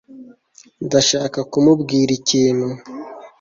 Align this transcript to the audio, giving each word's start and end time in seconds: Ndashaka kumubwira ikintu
Ndashaka 0.85 1.39
kumubwira 1.51 2.11
ikintu 2.19 2.67